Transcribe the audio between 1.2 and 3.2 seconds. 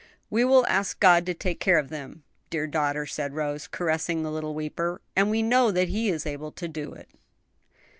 to take care of them, dear daughter,"